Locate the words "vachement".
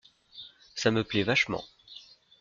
1.21-1.63